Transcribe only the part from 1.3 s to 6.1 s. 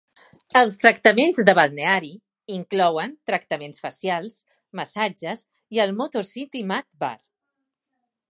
de balneari inclouen tractaments facials, massatges i el